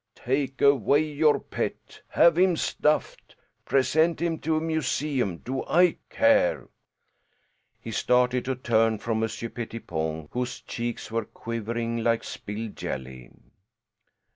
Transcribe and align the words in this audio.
Take 0.15 0.63
away 0.63 1.03
your 1.03 1.39
pet. 1.39 2.01
Have 2.07 2.35
him 2.35 2.57
stuffed. 2.57 3.35
Present 3.65 4.19
him 4.19 4.39
to 4.39 4.57
a 4.57 4.59
museum. 4.59 5.37
Do 5.37 5.63
I 5.65 5.97
care?" 6.09 6.69
He 7.79 7.91
started 7.91 8.43
to 8.45 8.55
turn 8.55 8.97
from 8.97 9.19
Monsieur 9.19 9.49
Pettipon, 9.49 10.27
whose 10.31 10.59
cheeks 10.61 11.11
were 11.11 11.25
quivering 11.25 11.97
like 12.03 12.23
spilled 12.23 12.75
jelly. 12.77 13.29